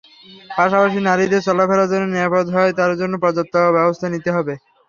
পাশাপাশি 0.49 0.99
নারীদের 1.01 1.45
চলাফেরা 1.47 1.85
যেন 1.91 2.03
নিরাপদ 2.09 2.45
হয়, 2.55 2.71
তার 2.79 2.91
জন্য 3.01 3.13
পর্যাপ্ত 3.23 3.55
ব্যবস্থা 3.75 4.05
নিতে 4.09 4.29
হবে। 4.35 4.53